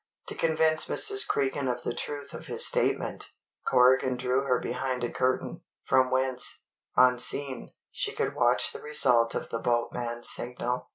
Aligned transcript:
To 0.29 0.33
convince 0.35 0.87
Mrs. 0.87 1.27
Cregan 1.27 1.67
of 1.67 1.83
the 1.83 1.93
truth 1.93 2.33
of 2.33 2.47
his 2.47 2.65
statement, 2.65 3.33
Corrigan 3.67 4.17
drew 4.17 4.45
her 4.45 4.59
behind 4.59 5.03
a 5.03 5.11
curtain, 5.11 5.61
from 5.83 6.09
whence, 6.09 6.59
unseen, 6.97 7.69
she 7.91 8.11
could 8.11 8.33
watch 8.33 8.73
the 8.73 8.81
result 8.81 9.35
of 9.35 9.49
the 9.49 9.59
boatman's 9.59 10.27
signal. 10.27 10.89